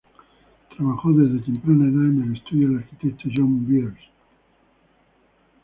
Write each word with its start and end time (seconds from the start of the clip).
Trabajó 0.75 1.11
desde 1.13 1.45
temprana 1.45 1.83
edad 1.85 2.05
en 2.09 2.23
el 2.23 2.35
estudio 2.35 2.69
del 2.69 2.77
arquitecto 2.79 3.29
John 3.35 3.67
Byers. 3.67 4.01